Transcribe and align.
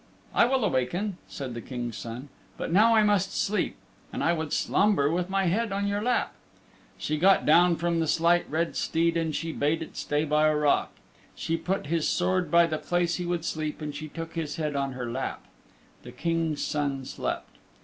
"I 0.33 0.45
will 0.45 0.63
awaken," 0.65 1.17
said 1.27 1.53
the 1.53 1.61
King's 1.61 1.95
Son, 1.95 2.29
"but 2.57 2.71
now 2.73 2.95
I 2.95 3.03
must 3.03 3.39
sleep, 3.39 3.75
and 4.11 4.23
I 4.23 4.33
would 4.33 4.51
slumber 4.51 5.11
with 5.11 5.29
my 5.29 5.45
head 5.45 5.71
on 5.71 5.85
your 5.85 6.01
lap." 6.01 6.33
She 6.97 7.19
got 7.19 7.45
down 7.45 7.75
from 7.75 7.99
the 7.99 8.07
Slight 8.07 8.49
Red 8.49 8.75
Steed 8.75 9.15
and 9.15 9.35
she 9.35 9.51
bade 9.51 9.83
it 9.83 9.95
stay 9.95 10.25
by 10.25 10.47
a 10.47 10.55
rock; 10.55 10.89
she 11.35 11.55
put 11.55 11.85
his 11.85 12.07
sword 12.09 12.49
by 12.49 12.65
the 12.65 12.79
place 12.79 13.17
he 13.17 13.27
would 13.27 13.45
sleep 13.45 13.79
and 13.79 13.93
she 13.93 14.07
took 14.07 14.33
his 14.33 14.55
head 14.55 14.73
upon 14.75 14.93
her 14.93 15.05
lap. 15.05 15.45
The 16.01 16.11
King's 16.11 16.63
Son 16.63 17.05
slept. 17.05 17.55